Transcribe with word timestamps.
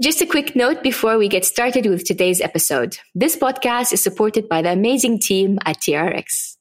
Just 0.00 0.20
a 0.20 0.26
quick 0.26 0.54
note 0.54 0.80
before 0.84 1.18
we 1.18 1.26
get 1.26 1.44
started 1.44 1.84
with 1.86 2.04
today's 2.04 2.40
episode. 2.40 2.98
This 3.16 3.34
podcast 3.34 3.92
is 3.92 4.00
supported 4.00 4.48
by 4.48 4.62
the 4.62 4.70
amazing 4.70 5.18
team 5.18 5.58
at 5.64 5.80
TRX. 5.80 6.56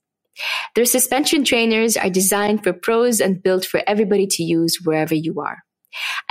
Their 0.74 0.86
suspension 0.86 1.44
trainers 1.44 1.98
are 1.98 2.10
designed 2.10 2.64
for 2.64 2.74
pros 2.74 3.22
and 3.22 3.44
built 3.44 3.64
for 3.64 3.84
everybody 3.86 4.26
to 4.26 4.42
use 4.42 4.80
wherever 4.84 5.14
you 5.14 5.40
are. 5.40 5.60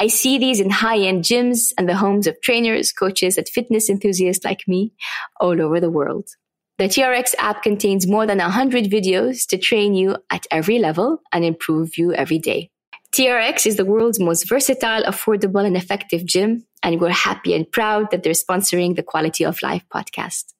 I 0.00 0.08
see 0.08 0.36
these 0.36 0.58
in 0.58 0.70
high 0.70 0.98
end 0.98 1.22
gyms 1.22 1.72
and 1.78 1.88
the 1.88 1.94
homes 1.94 2.26
of 2.26 2.40
trainers, 2.42 2.90
coaches, 2.90 3.38
and 3.38 3.48
fitness 3.48 3.88
enthusiasts 3.88 4.44
like 4.44 4.66
me 4.66 4.92
all 5.40 5.62
over 5.62 5.78
the 5.78 5.90
world. 5.90 6.30
The 6.78 6.88
TRX 6.88 7.36
app 7.38 7.62
contains 7.62 8.08
more 8.08 8.26
than 8.26 8.38
100 8.38 8.86
videos 8.86 9.46
to 9.46 9.58
train 9.58 9.94
you 9.94 10.16
at 10.28 10.48
every 10.50 10.80
level 10.80 11.20
and 11.30 11.44
improve 11.44 11.96
you 11.98 12.12
every 12.14 12.38
day. 12.40 12.70
TRX 13.16 13.64
is 13.64 13.76
the 13.76 13.86
world's 13.86 14.20
most 14.20 14.46
versatile, 14.46 15.02
affordable, 15.04 15.64
and 15.64 15.74
effective 15.74 16.26
gym, 16.26 16.66
and 16.82 17.00
we're 17.00 17.08
happy 17.08 17.54
and 17.54 17.64
proud 17.72 18.10
that 18.10 18.22
they're 18.22 18.34
sponsoring 18.34 18.94
the 18.94 19.02
Quality 19.02 19.42
of 19.42 19.62
Life 19.62 19.82
podcast. 19.88 20.52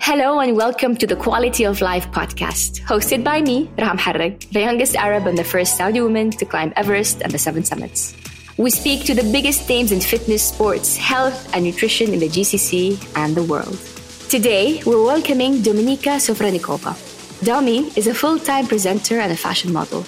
Hello 0.00 0.40
and 0.40 0.56
welcome 0.56 0.96
to 0.96 1.06
the 1.06 1.16
Quality 1.16 1.64
of 1.64 1.82
Life 1.82 2.10
podcast, 2.12 2.80
hosted 2.80 3.22
by 3.22 3.42
me, 3.42 3.70
Raha 3.76 3.98
Moharrak, 3.98 4.50
the 4.52 4.60
youngest 4.60 4.96
Arab 4.96 5.26
and 5.26 5.36
the 5.36 5.44
first 5.44 5.76
Saudi 5.76 6.00
woman 6.00 6.30
to 6.30 6.46
climb 6.46 6.72
Everest 6.76 7.20
and 7.20 7.30
the 7.30 7.38
Seven 7.38 7.62
Summits. 7.62 8.16
We 8.56 8.70
speak 8.70 9.04
to 9.04 9.14
the 9.14 9.30
biggest 9.30 9.68
names 9.68 9.92
in 9.92 10.00
fitness, 10.00 10.44
sports, 10.48 10.96
health, 10.96 11.54
and 11.54 11.62
nutrition 11.62 12.14
in 12.14 12.20
the 12.20 12.28
GCC 12.30 12.96
and 13.16 13.34
the 13.34 13.42
world. 13.42 13.78
Today, 14.30 14.80
we're 14.86 15.02
welcoming 15.02 15.54
Dominika 15.54 16.20
Sofroniciova. 16.20 16.94
Domi 17.44 17.90
is 17.96 18.06
a 18.06 18.14
full-time 18.14 18.68
presenter 18.68 19.18
and 19.18 19.32
a 19.32 19.36
fashion 19.36 19.72
model, 19.72 20.04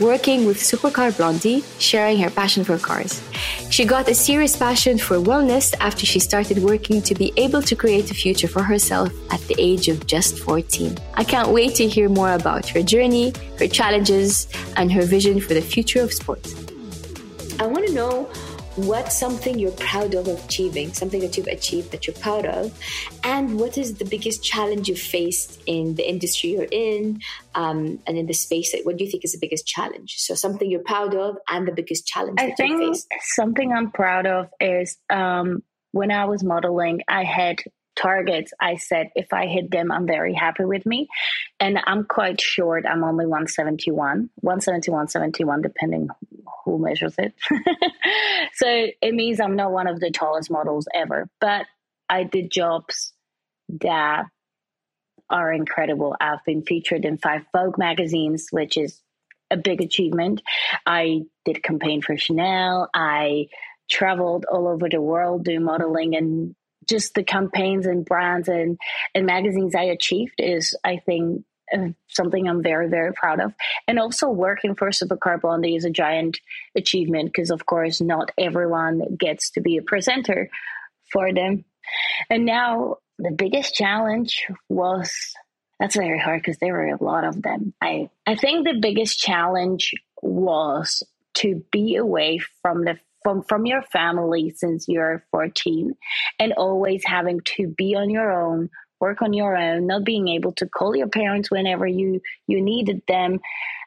working 0.00 0.46
with 0.46 0.56
Supercar 0.56 1.14
Blondie, 1.14 1.62
sharing 1.78 2.18
her 2.20 2.30
passion 2.30 2.64
for 2.64 2.78
cars. 2.78 3.20
She 3.68 3.84
got 3.84 4.08
a 4.08 4.14
serious 4.14 4.56
passion 4.56 4.96
for 4.96 5.16
wellness 5.16 5.74
after 5.80 6.06
she 6.06 6.18
started 6.18 6.62
working 6.62 7.02
to 7.02 7.14
be 7.14 7.30
able 7.36 7.60
to 7.60 7.76
create 7.76 8.10
a 8.10 8.14
future 8.14 8.48
for 8.48 8.62
herself 8.62 9.12
at 9.30 9.40
the 9.48 9.56
age 9.58 9.88
of 9.88 10.06
just 10.06 10.38
14. 10.38 10.96
I 11.12 11.24
can't 11.24 11.50
wait 11.50 11.74
to 11.74 11.86
hear 11.86 12.08
more 12.08 12.32
about 12.32 12.66
her 12.68 12.82
journey, 12.82 13.34
her 13.58 13.68
challenges, 13.68 14.48
and 14.76 14.90
her 14.90 15.02
vision 15.02 15.42
for 15.42 15.52
the 15.52 15.60
future 15.60 16.00
of 16.00 16.14
sports. 16.14 16.54
I 17.60 17.66
want 17.66 17.86
to 17.86 17.92
know 17.92 18.30
what's 18.86 19.18
something 19.18 19.58
you're 19.58 19.72
proud 19.72 20.14
of 20.14 20.28
achieving, 20.28 20.92
something 20.92 21.20
that 21.20 21.36
you've 21.36 21.46
achieved 21.46 21.90
that 21.92 22.06
you're 22.06 22.16
proud 22.16 22.46
of, 22.46 22.78
and 23.24 23.58
what 23.58 23.78
is 23.78 23.94
the 23.94 24.04
biggest 24.04 24.42
challenge 24.42 24.88
you've 24.88 24.98
faced 24.98 25.60
in 25.66 25.94
the 25.94 26.08
industry 26.08 26.50
you're 26.50 26.68
in 26.70 27.20
um, 27.54 27.98
and 28.06 28.18
in 28.18 28.26
the 28.26 28.34
space 28.34 28.72
that 28.72 28.82
what 28.84 28.96
do 28.96 29.04
you 29.04 29.10
think 29.10 29.24
is 29.24 29.32
the 29.32 29.38
biggest 29.38 29.66
challenge? 29.66 30.16
So 30.18 30.34
something 30.34 30.70
you're 30.70 30.80
proud 30.80 31.14
of 31.14 31.36
and 31.48 31.66
the 31.66 31.72
biggest 31.72 32.06
challenge 32.06 32.38
I 32.40 32.52
think 32.52 32.96
something 33.20 33.72
I'm 33.72 33.90
proud 33.90 34.26
of 34.26 34.48
is 34.60 34.96
um, 35.10 35.62
when 35.92 36.10
I 36.10 36.26
was 36.26 36.44
modeling, 36.44 37.02
I 37.08 37.24
had 37.24 37.58
targets 38.00 38.52
i 38.60 38.76
said 38.76 39.08
if 39.16 39.32
i 39.32 39.46
hit 39.46 39.70
them 39.70 39.90
i'm 39.90 40.06
very 40.06 40.34
happy 40.34 40.64
with 40.64 40.86
me. 40.86 41.08
And 41.60 41.78
i'm 41.86 42.04
quite 42.04 42.40
short. 42.40 42.84
I'm 42.86 43.04
only 43.04 43.26
171 43.26 44.30
171 44.36 45.08
71 45.08 45.62
depending 45.62 46.08
who 46.64 46.78
measures 46.78 47.14
it. 47.18 47.34
So 48.54 48.66
it 48.68 49.14
means 49.14 49.40
i'm 49.40 49.56
not 49.56 49.72
one 49.72 49.86
of 49.86 50.00
the 50.00 50.10
tallest 50.10 50.50
models 50.50 50.86
ever. 50.94 51.28
But 51.40 51.66
i 52.08 52.24
did 52.24 52.50
jobs 52.50 53.12
that 53.80 54.24
are 55.30 55.52
incredible. 55.52 56.16
I've 56.20 56.44
been 56.46 56.62
featured 56.62 57.04
in 57.04 57.18
five 57.18 57.42
vogue 57.54 57.78
magazines 57.78 58.48
which 58.50 58.76
is 58.76 59.02
a 59.50 59.56
big 59.56 59.80
achievement. 59.80 60.42
I 60.86 61.22
did 61.44 61.62
campaign 61.62 62.02
for 62.02 62.16
chanel. 62.16 62.88
I 62.94 63.48
traveled 63.90 64.44
all 64.50 64.68
over 64.68 64.88
the 64.88 65.00
world 65.00 65.44
doing 65.44 65.62
modeling 65.62 66.14
and 66.14 66.54
just 66.88 67.14
the 67.14 67.22
campaigns 67.22 67.86
and 67.86 68.04
brands 68.04 68.48
and, 68.48 68.78
and 69.14 69.26
magazines 69.26 69.74
I 69.74 69.84
achieved 69.84 70.34
is, 70.38 70.76
I 70.84 70.98
think, 71.04 71.44
uh, 71.72 71.88
something 72.08 72.48
I'm 72.48 72.62
very, 72.62 72.88
very 72.88 73.12
proud 73.12 73.40
of. 73.40 73.52
And 73.86 73.98
also 73.98 74.28
working 74.28 74.74
for 74.74 74.88
Supercar 74.88 75.40
Blondie 75.40 75.76
is 75.76 75.84
a 75.84 75.90
giant 75.90 76.38
achievement 76.74 77.26
because, 77.26 77.50
of 77.50 77.66
course, 77.66 78.00
not 78.00 78.30
everyone 78.38 79.16
gets 79.18 79.50
to 79.50 79.60
be 79.60 79.76
a 79.76 79.82
presenter 79.82 80.50
for 81.12 81.32
them. 81.32 81.64
And 82.30 82.46
now 82.46 82.96
the 83.18 83.32
biggest 83.32 83.74
challenge 83.74 84.46
was 84.68 85.34
that's 85.78 85.96
very 85.96 86.18
hard 86.18 86.40
because 86.42 86.58
there 86.58 86.72
were 86.72 86.88
a 86.88 87.02
lot 87.02 87.24
of 87.24 87.40
them. 87.42 87.72
I, 87.80 88.10
I 88.26 88.34
think 88.34 88.66
the 88.66 88.78
biggest 88.80 89.18
challenge 89.18 89.94
was 90.22 91.04
to 91.34 91.62
be 91.70 91.96
away 91.96 92.40
from 92.62 92.84
the 92.84 92.98
from 93.28 93.42
from 93.42 93.66
your 93.66 93.82
family 93.82 94.54
since 94.56 94.86
you're 94.88 95.22
14 95.30 95.94
and 96.38 96.52
always 96.54 97.02
having 97.04 97.40
to 97.44 97.68
be 97.68 97.94
on 97.94 98.08
your 98.08 98.32
own 98.32 98.70
work 99.00 99.20
on 99.20 99.34
your 99.34 99.54
own 99.54 99.86
not 99.86 100.02
being 100.02 100.28
able 100.28 100.52
to 100.52 100.66
call 100.66 100.96
your 100.96 101.08
parents 101.08 101.50
whenever 101.50 101.86
you 101.86 102.22
you 102.46 102.62
needed 102.62 103.02
them. 103.06 103.40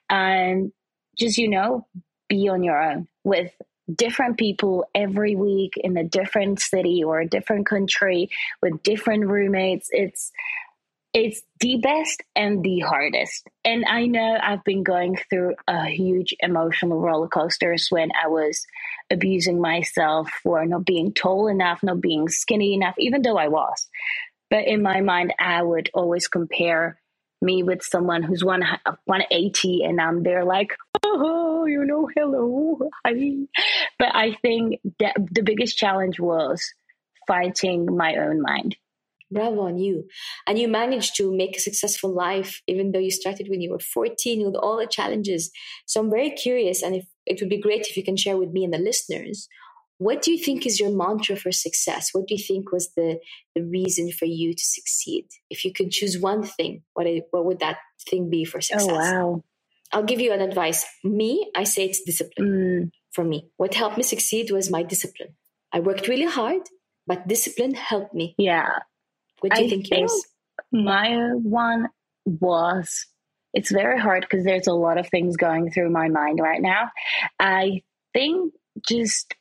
And 0.10 0.72
just 1.18 1.38
you 1.38 1.50
know 1.50 1.88
be 2.30 2.50
on 2.50 2.62
your 2.62 2.82
own 2.82 3.08
with 3.24 3.52
different 3.94 4.38
people 4.38 4.86
every 4.94 5.36
week 5.36 5.74
in 5.76 5.98
a 5.98 6.04
different 6.04 6.60
city 6.60 7.04
or 7.04 7.20
a 7.20 7.28
different 7.28 7.66
country 7.66 8.30
with 8.62 8.84
different 8.84 9.26
roommates. 9.26 9.90
It's 9.92 10.32
it's 11.14 11.42
the 11.60 11.78
best 11.78 12.24
and 12.36 12.64
the 12.64 12.80
hardest. 12.80 13.48
And 13.66 13.86
I 13.86 14.06
know 14.06 14.38
I've 14.42 14.64
been 14.64 14.84
going 14.84 15.18
through 15.30 15.56
a 15.68 15.88
huge 15.88 16.34
emotional 16.40 17.00
roller 17.00 17.28
coasters 17.28 17.88
when 17.90 18.12
I 18.12 18.28
was 18.28 18.66
abusing 19.12 19.60
myself 19.60 20.30
for 20.42 20.66
not 20.66 20.86
being 20.86 21.14
tall 21.14 21.48
enough, 21.48 21.84
not 21.84 22.00
being 22.02 22.30
skinny 22.30 22.74
enough, 22.74 22.96
even 22.98 23.22
though 23.22 23.38
I 23.38 23.50
was. 23.50 23.88
But 24.50 24.68
in 24.68 24.82
my 24.82 25.02
mind, 25.02 25.34
I 25.40 25.62
would 25.62 25.90
always 25.94 26.28
compare 26.28 27.00
me 27.42 27.64
with 27.64 27.82
someone 27.84 28.24
who's 28.24 28.44
one 28.44 28.62
180 29.06 29.84
and 29.84 30.00
I'm 30.00 30.24
there 30.24 30.46
like, 30.46 30.76
oh, 31.04 31.66
you 31.66 31.84
know, 31.84 32.08
hello, 32.16 32.80
hi. 33.06 33.34
But 34.00 34.16
I 34.16 34.38
think 34.42 34.80
that 35.00 35.16
the 35.32 35.42
biggest 35.42 35.76
challenge 35.76 36.20
was 36.20 36.64
fighting 37.28 37.98
my 37.98 38.16
own 38.16 38.42
mind 38.42 38.78
Bravo 39.32 39.62
on 39.62 39.78
you. 39.78 40.08
And 40.46 40.60
you 40.60 40.68
managed 40.68 41.16
to 41.18 41.36
make 41.36 41.58
a 41.58 41.62
successful 41.62 42.14
life, 42.14 42.62
even 42.68 42.92
though 42.92 43.00
you 43.00 43.12
started 43.12 43.48
when 43.50 43.62
you 43.62 43.72
were 43.72 43.80
14 43.80 44.46
with 44.46 44.56
all 44.56 44.78
the 44.78 44.88
challenges. 44.88 45.52
So 45.86 46.02
I'm 46.02 46.10
very 46.10 46.32
curious, 46.32 46.84
and 46.84 46.96
if, 46.96 47.06
it 47.26 47.40
would 47.40 47.50
be 47.50 47.62
great 47.62 47.88
if 47.88 47.98
you 47.98 48.04
can 48.04 48.18
share 48.18 48.38
with 48.38 48.52
me 48.52 48.64
and 48.64 48.74
the 48.74 48.78
listeners. 48.78 49.48
What 49.98 50.24
do 50.24 50.32
you 50.32 50.40
think 50.40 50.66
is 50.66 50.80
your 50.80 50.90
mantra 50.90 51.36
for 51.36 51.52
success? 51.52 52.10
What 52.12 52.28
do 52.28 52.34
you 52.34 52.44
think 52.44 52.72
was 52.72 52.92
the, 52.98 53.20
the 53.54 53.64
reason 53.64 54.12
for 54.12 54.26
you 54.26 54.56
to 54.56 54.64
succeed? 54.64 55.28
If 55.52 55.64
you 55.64 55.72
could 55.72 55.92
choose 55.92 56.20
one 56.20 56.42
thing, 56.42 56.82
what, 56.94 57.06
what 57.30 57.46
would 57.46 57.60
that 57.60 57.78
thing 58.10 58.28
be 58.30 58.44
for 58.44 58.58
oh, 58.58 58.62
success? 58.62 58.88
Oh, 58.90 58.96
wow. 58.96 59.44
I'll 59.92 60.04
give 60.04 60.20
you 60.20 60.32
an 60.32 60.42
advice. 60.42 60.86
Me, 61.04 61.52
I 61.56 61.66
say 61.66 61.86
it's 61.86 62.02
discipline 62.02 62.48
mm. 62.48 62.92
for 63.12 63.24
me. 63.24 63.50
What 63.58 63.76
helped 63.76 63.98
me 63.98 64.04
succeed 64.04 64.50
was 64.50 64.72
my 64.72 64.84
discipline. 64.84 65.36
I 65.72 65.82
worked 65.82 66.08
really 66.08 66.26
hard, 66.26 66.62
but 67.06 67.28
discipline 67.28 67.76
helped 67.76 68.14
me. 68.14 68.36
Yeah. 68.38 68.80
What 69.42 69.54
do 69.54 69.62
you 69.62 69.68
I 69.68 69.70
think, 69.70 69.88
think 69.88 70.10
My 70.72 71.32
one 71.34 71.90
was 72.26 73.08
it's 73.54 73.72
very 73.72 74.00
hard 74.00 74.22
because 74.22 74.46
there's 74.46 74.68
a 74.68 74.74
lot 74.74 74.98
of 74.98 75.10
things 75.10 75.36
going 75.36 75.72
through 75.72 75.90
my 75.90 76.08
mind 76.08 76.40
right 76.40 76.62
now. 76.62 76.90
I 77.40 77.82
think 78.14 78.54
just 78.88 79.34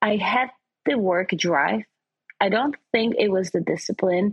I 0.00 0.16
had 0.16 0.48
the 0.86 0.98
work 0.98 1.30
drive. 1.36 1.82
I 2.40 2.48
don't 2.48 2.76
think 2.92 3.16
it 3.18 3.30
was 3.30 3.50
the 3.50 3.60
discipline 3.60 4.32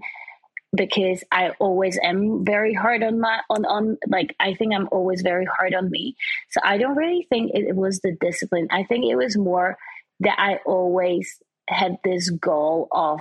because 0.74 1.24
I 1.32 1.50
always 1.60 1.98
am 2.02 2.46
very 2.46 2.74
hard 2.74 3.04
on 3.04 3.20
my 3.20 3.42
on 3.50 3.66
on 3.66 3.98
like 4.08 4.36
I 4.40 4.54
think 4.54 4.74
I'm 4.74 4.88
always 4.92 5.22
very 5.22 5.46
hard 5.46 5.74
on 5.74 5.90
me. 5.90 6.16
So 6.52 6.62
I 6.64 6.78
don't 6.78 6.96
really 6.96 7.26
think 7.30 7.52
it 7.54 7.76
was 7.76 8.00
the 8.00 8.16
discipline. 8.20 8.68
I 8.72 8.84
think 8.84 9.06
it 9.06 9.16
was 9.16 9.38
more 9.38 9.78
that 10.22 10.38
I 10.40 10.60
always 10.66 11.40
had 11.68 11.98
this 12.04 12.30
goal 12.30 12.88
of 12.92 13.20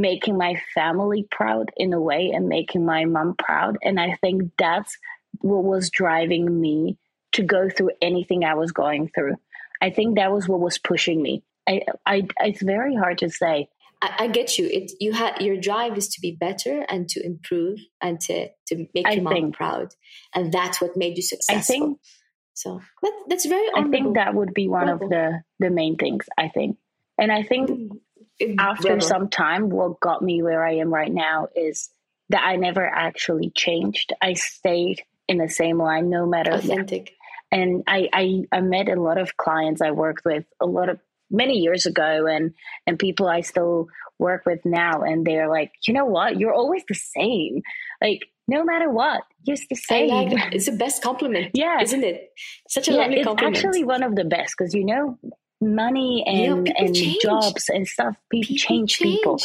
making 0.00 0.36
my 0.36 0.60
family 0.74 1.26
proud 1.30 1.70
in 1.76 1.92
a 1.92 2.00
way 2.00 2.30
and 2.34 2.48
making 2.48 2.84
my 2.84 3.04
mom 3.04 3.34
proud. 3.36 3.78
And 3.82 4.00
I 4.00 4.16
think 4.20 4.52
that's 4.58 4.96
what 5.40 5.64
was 5.64 5.90
driving 5.90 6.60
me 6.60 6.98
to 7.32 7.42
go 7.42 7.68
through 7.68 7.90
anything 8.00 8.44
I 8.44 8.54
was 8.54 8.72
going 8.72 9.10
through. 9.14 9.36
I 9.80 9.90
think 9.90 10.16
that 10.16 10.32
was 10.32 10.48
what 10.48 10.60
was 10.60 10.78
pushing 10.78 11.22
me. 11.22 11.44
I, 11.68 11.82
I 12.06 12.26
it's 12.40 12.62
very 12.62 12.96
hard 12.96 13.18
to 13.18 13.30
say. 13.30 13.68
I, 14.00 14.14
I 14.20 14.28
get 14.28 14.58
you. 14.58 14.66
It 14.66 14.92
you 15.00 15.12
had 15.12 15.40
your 15.40 15.56
drive 15.56 15.96
is 15.96 16.08
to 16.08 16.20
be 16.20 16.36
better 16.38 16.84
and 16.88 17.08
to 17.10 17.24
improve 17.24 17.78
and 18.00 18.18
to 18.22 18.48
to 18.68 18.86
make 18.94 19.06
I 19.06 19.12
your 19.12 19.22
mom 19.22 19.32
think, 19.34 19.56
proud, 19.56 19.88
and 20.34 20.52
that's 20.52 20.80
what 20.80 20.96
made 20.96 21.16
you 21.16 21.22
successful. 21.22 21.58
I 21.58 21.62
think 21.62 21.98
so. 22.54 22.80
That, 23.02 23.12
that's 23.28 23.46
very. 23.46 23.68
Honorable. 23.74 23.88
I 23.88 23.90
think 23.90 24.14
that 24.16 24.34
would 24.34 24.54
be 24.54 24.68
one 24.68 24.88
of 24.88 25.00
the 25.00 25.42
the 25.58 25.70
main 25.70 25.96
things. 25.96 26.26
I 26.36 26.48
think, 26.48 26.78
and 27.18 27.30
I 27.30 27.42
think 27.42 27.70
mm-hmm. 27.70 27.96
After 28.58 29.00
some 29.00 29.28
time, 29.28 29.68
what 29.68 30.00
got 30.00 30.22
me 30.22 30.42
where 30.42 30.64
I 30.64 30.76
am 30.76 30.92
right 30.92 31.12
now 31.12 31.48
is 31.54 31.90
that 32.30 32.44
I 32.44 32.56
never 32.56 32.86
actually 32.86 33.50
changed. 33.50 34.12
I 34.20 34.34
stayed 34.34 35.02
in 35.28 35.38
the 35.38 35.48
same 35.48 35.78
line, 35.78 36.10
no 36.10 36.26
matter 36.26 36.52
authentic. 36.52 37.14
And 37.50 37.84
I, 37.86 38.08
I 38.12 38.42
I 38.52 38.60
met 38.60 38.88
a 38.88 39.00
lot 39.00 39.18
of 39.18 39.36
clients 39.36 39.80
I 39.80 39.92
worked 39.92 40.24
with 40.24 40.44
a 40.60 40.66
lot 40.66 40.88
of 40.90 40.98
many 41.30 41.58
years 41.58 41.86
ago 41.86 42.26
and 42.26 42.54
and 42.86 42.98
people 42.98 43.26
I 43.26 43.40
still 43.40 43.88
work 44.18 44.44
with 44.44 44.60
now 44.64 45.02
and 45.02 45.26
they're 45.26 45.48
like, 45.48 45.72
you 45.86 45.94
know 45.94 46.04
what, 46.04 46.38
you're 46.38 46.52
always 46.52 46.82
the 46.88 46.94
same. 46.94 47.62
Like 48.02 48.20
no 48.46 48.64
matter 48.64 48.90
what, 48.90 49.22
you're 49.44 49.56
the 49.68 49.76
same. 49.76 50.10
Like 50.10 50.54
it's 50.54 50.66
the 50.66 50.72
best 50.72 51.02
compliment. 51.02 51.50
Yeah. 51.54 51.80
Isn't 51.80 52.04
it? 52.04 52.30
Such 52.68 52.88
a 52.88 52.92
yeah, 52.92 52.98
lovely 52.98 53.24
compliment. 53.24 53.56
It's 53.56 53.64
actually 53.64 53.84
one 53.84 54.02
of 54.02 54.14
the 54.14 54.24
best 54.24 54.54
because 54.56 54.74
you 54.74 54.84
know, 54.84 55.18
money 55.60 56.24
and, 56.26 56.72
and 56.76 56.94
jobs 57.22 57.68
and 57.68 57.86
stuff, 57.86 58.16
people, 58.30 58.48
people 58.48 58.56
change, 58.56 58.94
change, 58.94 58.98
people. 58.98 59.40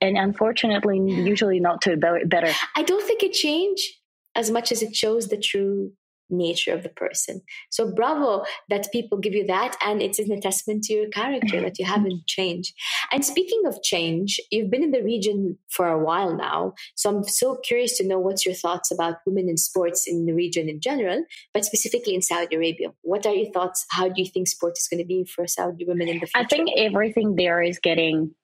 And 0.00 0.18
unfortunately, 0.18 0.98
usually 0.98 1.60
not 1.60 1.82
to 1.82 1.96
better. 1.96 2.50
I 2.76 2.82
don't 2.82 3.06
think 3.06 3.22
it 3.22 3.32
changed 3.32 3.88
as 4.34 4.50
much 4.50 4.72
as 4.72 4.82
it 4.82 4.96
shows 4.96 5.28
the 5.28 5.36
true 5.36 5.92
nature 6.30 6.72
of 6.72 6.82
the 6.82 6.88
person. 6.88 7.42
So 7.70 7.92
bravo 7.92 8.44
that 8.68 8.90
people 8.92 9.18
give 9.18 9.34
you 9.34 9.46
that. 9.46 9.76
And 9.84 10.02
it's 10.02 10.18
an 10.18 10.32
attestament 10.32 10.84
to 10.84 10.94
your 10.94 11.08
character 11.08 11.60
that 11.60 11.78
you 11.78 11.84
haven't 11.84 12.26
changed. 12.26 12.74
And 13.10 13.24
speaking 13.24 13.62
of 13.66 13.82
change, 13.82 14.40
you've 14.50 14.70
been 14.70 14.82
in 14.82 14.92
the 14.92 15.02
region 15.02 15.58
for 15.70 15.88
a 15.88 16.02
while 16.02 16.34
now. 16.36 16.74
So 16.94 17.10
I'm 17.10 17.24
so 17.24 17.56
curious 17.56 17.96
to 17.98 18.06
know 18.06 18.18
what's 18.18 18.46
your 18.46 18.54
thoughts 18.54 18.90
about 18.90 19.16
women 19.26 19.48
in 19.48 19.56
sports 19.56 20.04
in 20.06 20.26
the 20.26 20.32
region 20.32 20.68
in 20.68 20.80
general, 20.80 21.24
but 21.52 21.64
specifically 21.64 22.14
in 22.14 22.22
Saudi 22.22 22.56
Arabia. 22.56 22.88
What 23.02 23.26
are 23.26 23.34
your 23.34 23.52
thoughts? 23.52 23.84
How 23.90 24.08
do 24.08 24.22
you 24.22 24.26
think 24.26 24.48
sport 24.48 24.78
is 24.78 24.88
going 24.88 25.02
to 25.02 25.06
be 25.06 25.24
for 25.24 25.46
Saudi 25.46 25.84
women 25.86 26.08
in 26.08 26.20
the 26.20 26.26
future? 26.26 26.38
I 26.38 26.44
think 26.44 26.70
everything 26.76 27.36
there 27.36 27.62
is 27.62 27.78
getting 27.78 28.34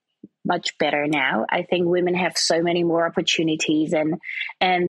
much 0.44 0.76
better 0.78 1.06
now. 1.06 1.44
I 1.50 1.62
think 1.62 1.86
women 1.86 2.14
have 2.14 2.36
so 2.36 2.62
many 2.62 2.82
more 2.82 3.06
opportunities 3.06 3.92
and 3.92 4.14
and 4.60 4.88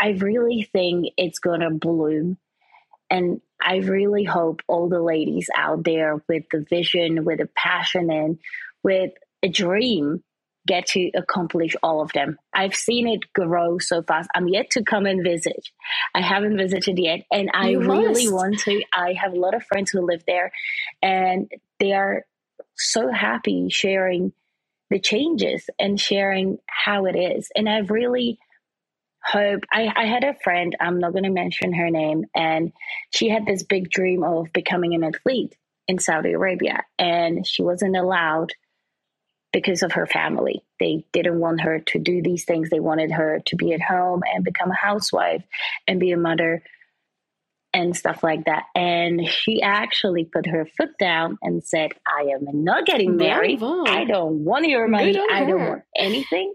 I 0.00 0.10
really 0.10 0.68
think 0.72 1.12
it's 1.16 1.38
going 1.38 1.60
to 1.60 1.70
bloom. 1.70 2.38
And 3.10 3.40
I 3.60 3.76
really 3.76 4.24
hope 4.24 4.62
all 4.68 4.88
the 4.88 5.02
ladies 5.02 5.48
out 5.56 5.84
there 5.84 6.22
with 6.28 6.44
the 6.50 6.64
vision, 6.68 7.24
with 7.24 7.40
a 7.40 7.48
passion, 7.56 8.10
and 8.10 8.38
with 8.82 9.12
a 9.42 9.48
dream 9.48 10.22
get 10.66 10.86
to 10.86 11.10
accomplish 11.14 11.74
all 11.82 12.02
of 12.02 12.12
them. 12.12 12.36
I've 12.52 12.74
seen 12.74 13.08
it 13.08 13.32
grow 13.32 13.78
so 13.78 14.02
fast. 14.02 14.28
I'm 14.34 14.48
yet 14.48 14.70
to 14.72 14.84
come 14.84 15.06
and 15.06 15.24
visit. 15.24 15.68
I 16.14 16.20
haven't 16.20 16.58
visited 16.58 16.98
yet, 16.98 17.20
and 17.32 17.50
I 17.54 17.70
you 17.70 17.80
really 17.80 18.24
must. 18.24 18.34
want 18.34 18.58
to. 18.60 18.82
I 18.92 19.14
have 19.14 19.32
a 19.32 19.40
lot 19.40 19.54
of 19.54 19.64
friends 19.64 19.90
who 19.90 20.06
live 20.06 20.22
there, 20.26 20.52
and 21.02 21.50
they 21.80 21.94
are 21.94 22.24
so 22.76 23.10
happy 23.10 23.68
sharing 23.70 24.32
the 24.90 25.00
changes 25.00 25.68
and 25.78 25.98
sharing 25.98 26.58
how 26.66 27.06
it 27.06 27.16
is. 27.16 27.50
And 27.56 27.68
I've 27.68 27.90
really 27.90 28.38
hope 29.24 29.64
I, 29.72 29.92
I 29.94 30.06
had 30.06 30.24
a 30.24 30.34
friend, 30.42 30.76
I'm 30.80 30.98
not 30.98 31.12
going 31.12 31.24
to 31.24 31.30
mention 31.30 31.72
her 31.72 31.90
name, 31.90 32.24
and 32.34 32.72
she 33.10 33.28
had 33.28 33.46
this 33.46 33.62
big 33.62 33.90
dream 33.90 34.22
of 34.22 34.52
becoming 34.52 34.94
an 34.94 35.04
athlete 35.04 35.56
in 35.86 35.98
Saudi 35.98 36.32
Arabia, 36.32 36.84
and 36.98 37.46
she 37.46 37.62
wasn't 37.62 37.96
allowed 37.96 38.52
because 39.52 39.82
of 39.82 39.92
her 39.92 40.06
family. 40.06 40.62
They 40.78 41.04
didn't 41.12 41.40
want 41.40 41.62
her 41.62 41.80
to 41.80 41.98
do 41.98 42.22
these 42.22 42.44
things. 42.44 42.68
They 42.70 42.80
wanted 42.80 43.10
her 43.12 43.40
to 43.46 43.56
be 43.56 43.72
at 43.72 43.80
home 43.80 44.22
and 44.34 44.44
become 44.44 44.70
a 44.70 44.76
housewife 44.76 45.42
and 45.86 45.98
be 45.98 46.12
a 46.12 46.18
mother 46.18 46.62
and 47.72 47.96
stuff 47.96 48.22
like 48.22 48.44
that. 48.44 48.64
And 48.74 49.26
she 49.28 49.62
actually 49.62 50.24
put 50.24 50.46
her 50.46 50.66
foot 50.76 50.90
down 50.98 51.38
and 51.42 51.64
said, 51.64 51.92
I 52.06 52.30
am 52.34 52.46
not 52.64 52.86
getting 52.86 53.16
married. 53.16 53.62
I 53.62 54.04
don't 54.04 54.44
want 54.44 54.66
your 54.66 54.86
money. 54.88 55.18
I 55.18 55.44
don't 55.44 55.60
want 55.66 55.82
anything. 55.96 56.52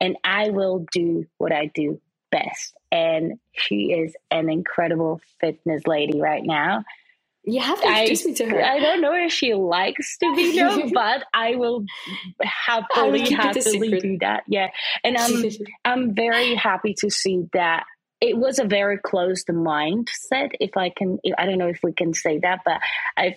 And 0.00 0.16
I 0.24 0.50
will 0.50 0.86
do 0.92 1.26
what 1.38 1.52
I 1.52 1.66
do 1.66 2.00
best. 2.30 2.74
And 2.90 3.38
she 3.52 3.92
is 3.92 4.14
an 4.30 4.48
incredible 4.48 5.20
fitness 5.40 5.86
lady 5.86 6.20
right 6.20 6.42
now. 6.44 6.84
You 7.44 7.60
have 7.60 7.80
to 7.80 7.88
introduce 7.88 8.24
I, 8.24 8.28
me 8.28 8.34
to 8.34 8.46
her. 8.50 8.64
I 8.64 8.78
don't 8.80 9.00
know 9.00 9.14
if 9.14 9.32
she 9.32 9.54
likes 9.54 10.18
to 10.18 10.34
be 10.36 10.56
known, 10.56 10.92
but 10.92 11.24
I 11.32 11.56
will 11.56 11.84
happily, 12.42 13.30
happily 13.30 13.98
do 13.98 14.18
that. 14.20 14.44
Yeah, 14.46 14.68
and 15.02 15.16
I'm 15.16 15.44
I'm 15.84 16.14
very 16.14 16.54
happy 16.54 16.94
to 16.98 17.10
see 17.10 17.46
that 17.54 17.84
it 18.20 18.36
was 18.36 18.58
a 18.58 18.64
very 18.64 18.98
closed 18.98 19.48
mindset 19.48 20.50
if 20.60 20.76
i 20.76 20.90
can 20.90 21.18
i 21.38 21.46
don't 21.46 21.58
know 21.58 21.68
if 21.68 21.80
we 21.82 21.92
can 21.92 22.12
say 22.12 22.38
that 22.38 22.60
but 22.64 22.80
i 23.16 23.36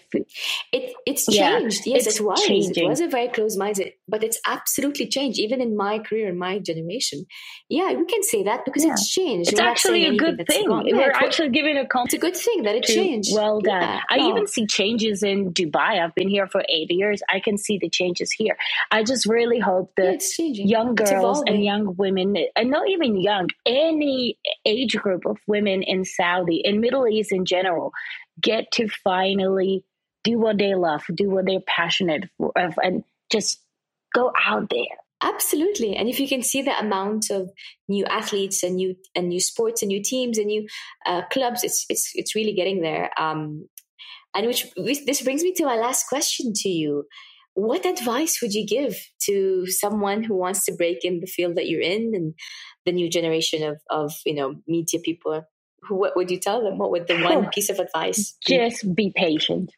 it, 0.72 0.94
it's 1.06 1.26
changed. 1.26 1.82
Yeah, 1.86 1.96
yes 1.96 2.08
it's 2.08 2.20
it 2.20 2.24
was. 2.24 2.42
Changing. 2.42 2.86
it 2.86 2.90
was 2.90 3.00
a 3.00 3.08
very 3.08 3.28
closed 3.30 3.60
mindset 3.60 3.94
but 4.08 4.24
it's 4.24 4.40
absolutely 4.46 5.08
changed 5.08 5.40
even 5.40 5.62
in 5.62 5.76
my 5.76 6.00
career 6.00 6.30
in 6.30 6.38
my 6.38 6.60
generation. 6.60 7.26
Yeah 7.70 7.94
we 7.94 8.06
can 8.06 8.24
say 8.24 8.44
that 8.44 8.66
because 8.66 8.84
yeah. 8.84 8.92
it's 8.92 9.10
changed. 9.10 9.52
It's 9.52 9.62
We're 9.62 9.68
actually 9.68 10.06
a 10.06 10.16
good 10.16 10.46
thing. 10.48 10.70
we're 10.70 11.12
actually 11.12 11.50
giving 11.50 11.78
a 11.78 11.86
compliment 11.88 12.14
it's 12.14 12.24
a 12.24 12.26
good 12.26 12.36
thing 12.36 12.64
that 12.64 12.76
it 12.76 12.84
changed. 12.84 13.30
well 13.34 13.60
done 13.62 13.82
yeah, 13.82 14.00
i 14.10 14.18
no. 14.18 14.30
even 14.30 14.48
see 14.48 14.66
changes 14.66 15.24
in 15.24 15.54
dubai. 15.54 16.04
I've 16.04 16.16
been 16.16 16.30
here 16.30 16.48
for 16.48 16.64
eight 16.70 16.92
years. 16.92 17.22
I 17.30 17.40
can 17.40 17.58
see 17.58 17.78
the 17.78 17.90
changes 17.90 18.32
here. 18.32 18.58
I 18.92 19.04
just 19.04 19.26
really 19.26 19.60
hope 19.60 19.94
the 19.96 20.20
young 20.40 20.96
girls 20.96 21.44
and 21.48 21.64
young 21.64 21.96
women 21.96 22.36
and 22.56 22.70
not 22.70 22.90
even 22.90 23.20
young 23.20 23.48
any 23.66 24.38
age 24.74 24.96
group 24.98 25.26
of 25.26 25.38
women 25.48 25.84
in 25.84 26.06
Saudi 26.06 26.66
and 26.66 26.82
Middle 26.82 27.08
East 27.08 27.32
in 27.32 27.46
general 27.46 27.92
get 28.42 28.72
to 28.74 28.88
finally 29.04 29.84
do 30.24 30.40
what 30.40 30.58
they 30.58 30.74
love, 30.76 31.04
do 31.14 31.30
what 31.30 31.46
they're 31.46 31.60
passionate 31.66 32.30
for, 32.38 32.52
and 32.56 33.04
just 33.32 33.62
go 34.14 34.32
out 34.46 34.70
there. 34.70 34.98
Absolutely, 35.22 35.96
and 35.96 36.10
if 36.10 36.20
you 36.20 36.28
can 36.28 36.42
see 36.42 36.62
the 36.62 36.78
amount 36.78 37.30
of 37.30 37.50
new 37.88 38.06
athletes 38.06 38.62
and 38.64 38.76
new 38.76 38.96
and 39.16 39.30
new 39.30 39.40
sports 39.40 39.82
and 39.82 39.90
new 39.90 40.04
teams 40.04 40.38
and 40.38 40.48
new 40.48 40.68
uh, 41.06 41.22
clubs, 41.32 41.64
it's 41.64 41.86
it's 41.90 42.12
it's 42.14 42.36
really 42.36 42.54
getting 42.54 42.82
there. 42.82 43.10
Um, 43.18 43.70
and 44.36 44.48
which 44.48 44.74
this 45.06 45.22
brings 45.22 45.44
me 45.44 45.54
to 45.54 45.66
my 45.66 45.78
last 45.78 46.08
question 46.08 46.52
to 46.54 46.70
you 46.70 47.06
what 47.56 47.86
advice 47.86 48.42
would 48.42 48.54
you 48.54 48.66
give 48.66 48.96
to 49.22 49.68
someone 49.68 50.24
who 50.24 50.36
wants 50.36 50.66
to 50.66 50.74
break 50.74 51.06
in 51.06 51.20
the 51.20 51.28
field 51.28 51.56
that 51.56 51.68
you're 51.68 51.82
in 51.82 52.14
and 52.16 52.34
the 52.86 52.92
new 52.92 53.10
generation 53.10 53.64
of, 53.64 53.80
of 53.90 54.14
you 54.26 54.34
know 54.34 54.56
media 54.68 55.00
people 55.00 55.44
who, 55.84 55.96
what 55.96 56.16
would 56.16 56.32
you 56.32 56.40
tell 56.40 56.64
them 56.64 56.78
what 56.78 56.92
would 56.92 57.08
the 57.08 57.16
oh, 57.16 57.36
one 57.36 57.50
piece 57.50 57.70
of 57.70 57.80
advice 57.80 58.36
just 58.46 58.96
be 58.96 59.12
patient 59.16 59.70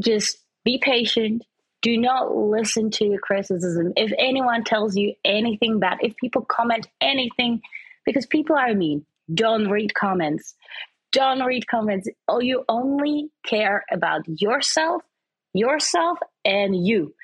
just 0.00 0.38
be 0.64 0.78
patient. 0.78 1.42
Do 1.82 1.96
not 1.96 2.34
listen 2.34 2.90
to 2.92 3.04
your 3.04 3.20
criticism. 3.20 3.92
If 3.96 4.12
anyone 4.18 4.64
tells 4.64 4.96
you 4.96 5.14
anything 5.24 5.78
bad, 5.78 5.98
if 6.00 6.16
people 6.16 6.44
comment 6.44 6.88
anything, 7.00 7.60
because 8.04 8.26
people 8.26 8.56
are 8.56 8.74
mean, 8.74 9.06
don't 9.32 9.68
read 9.68 9.94
comments. 9.94 10.54
Don't 11.12 11.42
read 11.44 11.66
comments. 11.68 12.08
Oh, 12.28 12.40
you 12.40 12.64
only 12.68 13.30
care 13.44 13.84
about 13.90 14.22
yourself, 14.26 15.02
yourself, 15.54 16.18
and 16.44 16.86
you. 16.86 17.14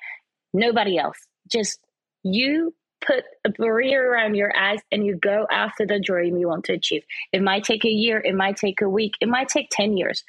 Nobody 0.52 0.98
else. 0.98 1.18
Just 1.50 1.78
you 2.22 2.74
put 3.04 3.24
a 3.44 3.50
barrier 3.50 4.02
around 4.02 4.34
your 4.34 4.56
eyes 4.56 4.80
and 4.90 5.04
you 5.04 5.16
go 5.16 5.46
after 5.50 5.86
the 5.86 6.00
dream 6.00 6.36
you 6.36 6.48
want 6.48 6.64
to 6.66 6.72
achieve. 6.72 7.02
It 7.32 7.42
might 7.42 7.64
take 7.64 7.84
a 7.84 7.90
year, 7.90 8.20
it 8.20 8.34
might 8.34 8.56
take 8.56 8.80
a 8.80 8.88
week, 8.88 9.14
it 9.20 9.28
might 9.28 9.48
take 9.48 9.68
10 9.70 9.96
years, 9.96 10.22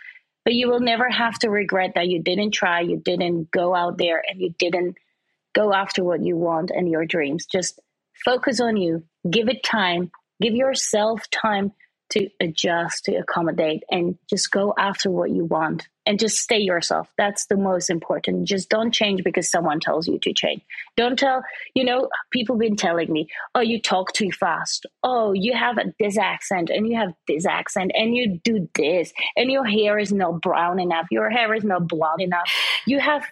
but 0.43 0.53
you 0.53 0.67
will 0.67 0.79
never 0.79 1.09
have 1.09 1.37
to 1.39 1.49
regret 1.49 1.91
that 1.95 2.07
you 2.07 2.21
didn't 2.21 2.51
try, 2.51 2.81
you 2.81 2.97
didn't 2.97 3.51
go 3.51 3.75
out 3.75 3.97
there 3.97 4.23
and 4.27 4.41
you 4.41 4.53
didn't 4.57 4.97
go 5.53 5.73
after 5.73 6.03
what 6.03 6.23
you 6.23 6.35
want 6.35 6.71
and 6.71 6.89
your 6.89 7.05
dreams. 7.05 7.45
Just 7.45 7.79
focus 8.25 8.59
on 8.59 8.77
you, 8.77 9.03
give 9.29 9.49
it 9.49 9.63
time, 9.63 10.11
give 10.41 10.55
yourself 10.55 11.29
time 11.29 11.71
to 12.11 12.29
adjust, 12.39 13.05
to 13.05 13.15
accommodate, 13.15 13.83
and 13.89 14.17
just 14.29 14.51
go 14.51 14.73
after 14.77 15.09
what 15.09 15.31
you 15.31 15.45
want 15.45 15.87
and 16.05 16.19
just 16.19 16.37
stay 16.37 16.59
yourself. 16.59 17.09
That's 17.17 17.45
the 17.45 17.55
most 17.55 17.89
important. 17.89 18.47
Just 18.47 18.69
don't 18.69 18.91
change 18.91 19.23
because 19.23 19.49
someone 19.49 19.79
tells 19.79 20.07
you 20.07 20.19
to 20.19 20.33
change. 20.33 20.61
Don't 20.97 21.17
tell, 21.17 21.43
you 21.73 21.85
know, 21.85 22.09
people 22.31 22.57
been 22.57 22.75
telling 22.75 23.11
me, 23.11 23.27
oh, 23.55 23.61
you 23.61 23.81
talk 23.81 24.11
too 24.13 24.31
fast. 24.31 24.85
Oh, 25.01 25.33
you 25.33 25.53
have 25.53 25.77
this 25.99 26.17
accent 26.17 26.69
and 26.69 26.87
you 26.87 26.97
have 26.97 27.13
this 27.27 27.45
accent 27.45 27.91
and 27.95 28.15
you 28.15 28.39
do 28.43 28.69
this 28.75 29.13
and 29.37 29.51
your 29.51 29.65
hair 29.65 29.97
is 29.97 30.11
not 30.11 30.41
brown 30.41 30.79
enough. 30.79 31.07
Your 31.09 31.29
hair 31.29 31.53
is 31.53 31.63
not 31.63 31.87
blonde 31.87 32.21
enough. 32.21 32.51
You 32.85 32.99
have. 32.99 33.23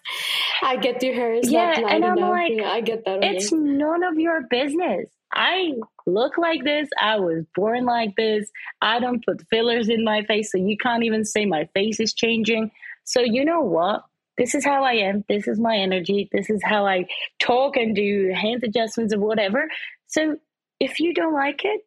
I 0.63 0.78
get 0.78 1.04
your 1.04 1.13
hair 1.13 1.34
is 1.34 1.51
yeah, 1.51 1.74
not 1.78 1.92
and 1.92 2.06
I'm 2.06 2.18
enough. 2.18 2.30
like, 2.30 2.51
yeah, 2.56 2.70
I 2.70 2.82
get 2.82 3.06
that. 3.06 3.24
It's 3.24 3.51
none 3.51 4.04
of 4.04 4.18
your 4.18 4.42
business. 4.50 5.10
I 5.34 5.74
look 6.06 6.38
like 6.38 6.64
this. 6.64 6.90
I 7.00 7.20
was 7.20 7.46
born 7.56 7.86
like 7.86 8.16
this. 8.16 8.50
I 8.82 9.00
don't 9.00 9.24
put 9.26 9.46
fillers 9.50 9.90
in 9.90 10.04
my 10.04 10.24
face, 10.24 10.52
so 10.52 10.58
you 10.58 10.78
can't 10.78 11.04
even 11.04 11.26
say 11.26 11.46
my 11.46 11.70
face 11.74 12.00
is 12.00 12.14
changing. 12.14 12.72
So, 13.04 13.22
you 13.22 13.46
know 13.46 13.62
what? 13.62 14.04
This 14.38 14.56
is 14.56 14.66
how 14.66 14.84
I 14.84 14.94
am. 14.94 15.24
This 15.28 15.48
is 15.48 15.60
my 15.60 15.76
energy. 15.78 16.30
This 16.32 16.50
is 16.50 16.62
how 16.64 16.86
I 16.86 17.06
talk 17.40 17.78
and 17.78 17.96
do 17.96 18.34
hand 18.34 18.64
adjustments 18.64 19.14
or 19.14 19.20
whatever. 19.20 19.68
So, 20.08 20.38
if 20.80 21.00
you 21.00 21.14
don't 21.14 21.34
like 21.34 21.64
it, 21.64 21.82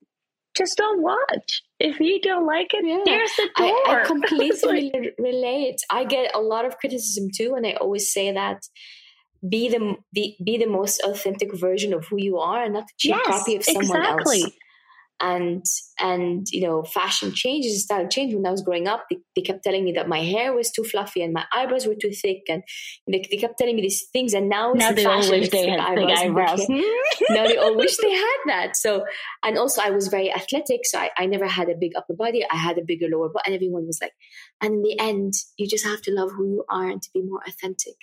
just 0.57 0.77
don't 0.77 1.03
watch. 1.03 1.63
If 1.81 1.99
you 2.01 2.21
don't 2.21 2.47
like 2.47 2.73
it, 2.73 2.85
yeah. 2.87 3.03
there's 3.05 3.33
the 3.37 3.51
door. 3.57 3.67
I, 3.87 4.03
I 4.03 4.05
completely 4.07 5.13
relate. 5.19 5.81
I 5.91 6.05
get 6.05 6.35
a 6.35 6.41
lot 6.41 6.65
of 6.65 6.79
criticism 6.79 7.29
too, 7.35 7.55
and 7.55 7.67
I 7.67 7.73
always 7.73 8.13
say 8.13 8.33
that 8.33 8.63
be 9.49 9.69
the 9.69 9.97
be, 10.13 10.37
be 10.45 10.59
the 10.59 10.67
most 10.67 11.01
authentic 11.03 11.55
version 11.55 11.93
of 11.93 12.07
who 12.07 12.17
you 12.19 12.39
are 12.39 12.63
and 12.63 12.75
not 12.75 12.85
a 12.85 12.95
cheap 12.99 13.15
yes, 13.17 13.27
copy 13.27 13.57
of 13.57 13.65
someone 13.65 13.85
exactly. 13.85 14.43
else 14.43 14.53
and 15.21 15.65
and 16.01 16.49
you 16.51 16.61
know 16.61 16.83
fashion 16.83 17.33
changes 17.33 17.85
style 17.85 18.09
change. 18.09 18.35
When 18.35 18.47
i 18.47 18.51
was 18.51 18.63
growing 18.63 18.89
up 18.89 19.05
they, 19.09 19.19
they, 19.37 19.43
kept 19.43 19.63
telling 19.63 19.85
me 19.85 19.93
that 19.93 20.09
my 20.09 20.21
hair 20.21 20.53
was 20.53 20.71
too 20.73 20.83
fluffy 20.83 21.23
and 21.23 21.33
my 21.33 21.45
eyebrows 21.53 21.87
were 21.87 21.95
too 21.95 22.11
thick 22.11 22.43
and 22.49 22.63
they, 23.07 23.25
they 23.31 23.37
kept 23.37 23.57
telling 23.59 23.77
me 23.77 23.83
these 23.83 24.07
things 24.13 24.35
and 24.35 24.49
now 24.49 24.73
now 24.73 24.93
they 24.93 25.05
all 25.05 25.31
wish 25.31 25.51
they 25.51 25.69
had 25.69 25.79
eyebrows, 25.79 26.19
eyebrows. 26.19 26.67
now 27.31 27.47
they 27.47 27.57
all 27.57 27.77
wish 27.77 27.97
they 27.99 28.13
had 28.13 28.39
that. 28.47 28.77
So 28.77 29.05
and 29.45 29.57
also 29.57 29.83
i 29.83 29.91
was 29.91 30.09
very 30.09 30.33
athletic 30.33 30.81
so 30.85 30.99
I, 30.99 31.11
I 31.17 31.27
never 31.27 31.47
had 31.47 31.69
a 31.69 31.77
big 31.79 31.93
upper 31.97 32.15
body. 32.15 32.45
I 32.51 32.57
had 32.57 32.79
a 32.79 32.85
bigger 32.85 33.07
lower 33.09 33.29
body. 33.29 33.45
And 33.47 33.55
everyone 33.55 33.87
was 33.87 33.99
like 34.03 34.13
and 34.61 34.75
in 34.75 34.83
the 34.83 34.99
end 34.99 35.35
you 35.57 35.69
just 35.69 35.85
have 35.85 36.03
to 36.03 36.11
love 36.11 36.33
who 36.33 36.47
you 36.47 36.65
are 36.69 36.91
and 36.91 37.01
to 37.01 37.09
be 37.15 37.23
more 37.23 37.41
authentic 37.47 37.95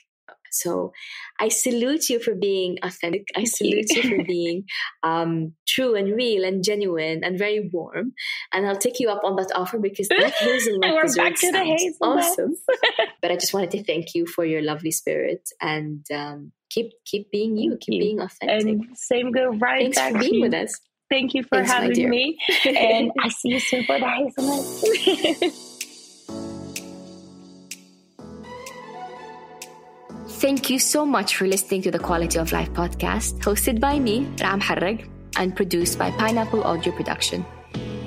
so 0.51 0.91
I 1.39 1.47
salute 1.49 2.09
you 2.09 2.19
for 2.19 2.35
being 2.35 2.77
authentic. 2.83 3.27
I 3.35 3.45
salute 3.45 3.89
you. 3.89 4.01
you 4.01 4.17
for 4.17 4.23
being 4.27 4.65
um, 5.03 5.53
true 5.67 5.95
and 5.95 6.13
real 6.15 6.43
and 6.43 6.63
genuine 6.63 7.23
and 7.23 7.37
very 7.37 7.69
warm. 7.71 8.13
And 8.53 8.67
I'll 8.67 8.77
take 8.77 8.99
you 8.99 9.09
up 9.09 9.23
on 9.23 9.35
that 9.37 9.51
offer 9.55 9.79
because 9.79 10.07
that 10.09 10.33
hazelnut 10.33 10.93
we're 10.93 11.15
back 11.15 11.35
to 11.35 11.51
the 11.51 11.63
hazelnut. 11.63 12.25
awesome. 12.25 12.55
but 13.21 13.31
I 13.31 13.35
just 13.35 13.53
wanted 13.53 13.71
to 13.71 13.83
thank 13.83 14.13
you 14.13 14.25
for 14.25 14.45
your 14.45 14.61
lovely 14.61 14.91
spirit 14.91 15.47
and 15.61 16.05
um, 16.13 16.51
keep 16.69 16.91
keep 17.05 17.31
being 17.31 17.57
you, 17.57 17.77
keep 17.79 17.93
you. 17.95 17.99
being 17.99 18.19
authentic. 18.19 18.67
And 18.67 18.97
same 18.97 19.31
go 19.31 19.49
right 19.53 19.81
Thanks 19.83 19.97
back 19.97 20.13
for 20.13 20.19
being 20.19 20.41
with 20.41 20.53
us. 20.53 20.79
Thank 21.09 21.33
you 21.33 21.43
for 21.43 21.57
Thanks, 21.57 21.71
having 21.71 22.09
me. 22.09 22.37
and 22.65 23.11
I 23.21 23.27
see 23.29 23.49
you 23.49 23.59
soon 23.59 23.83
for 23.83 23.99
the 23.99 24.07
hazelnut. 24.07 25.53
Thank 30.41 30.71
you 30.71 30.79
so 30.79 31.05
much 31.05 31.35
for 31.35 31.45
listening 31.45 31.83
to 31.83 31.91
the 31.91 31.99
Quality 31.99 32.39
of 32.39 32.51
Life 32.51 32.73
podcast, 32.73 33.37
hosted 33.41 33.79
by 33.79 33.99
me, 33.99 34.25
Raha 34.37 34.59
Moharrak, 34.59 35.07
and 35.37 35.55
produced 35.55 35.99
by 35.99 36.09
Pineapple 36.09 36.63
Audio 36.63 36.91
Production. 36.93 37.45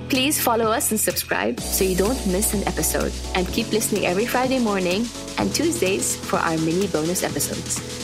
Please 0.09 0.41
follow 0.43 0.65
us 0.65 0.91
and 0.91 0.99
subscribe 0.99 1.61
so 1.61 1.85
you 1.85 1.95
don't 1.95 2.27
miss 2.27 2.53
an 2.53 2.67
episode. 2.67 3.13
And 3.37 3.47
keep 3.47 3.71
listening 3.71 4.07
every 4.07 4.27
Friday 4.27 4.59
morning 4.59 5.07
and 5.39 5.55
Tuesdays 5.55 6.17
for 6.17 6.41
our 6.41 6.59
mini 6.59 6.89
bonus 6.89 7.23
episodes. 7.23 8.04